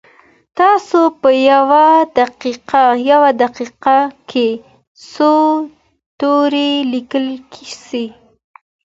تاسو 0.59 0.99
په 1.21 1.29
یوه 3.11 3.29
دقیقه 3.43 3.97
کي 4.29 4.47
څو 5.11 5.33
توري 6.19 6.71
لیکلی 6.93 7.37
سئ؟ 7.85 8.05